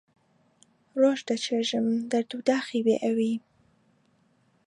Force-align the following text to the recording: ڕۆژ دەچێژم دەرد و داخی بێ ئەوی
ڕۆژ 1.01 1.19
دەچێژم 1.29 1.87
دەرد 2.11 2.31
و 2.37 2.39
داخی 2.49 2.81
بێ 2.85 2.95
ئەوی 3.03 3.35